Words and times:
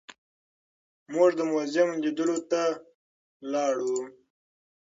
موږ 1.13 1.29
د 1.39 1.41
موزیم 1.51 1.89
لیدلو 2.03 2.37
ته 2.51 2.61
لاړو. 3.51 3.97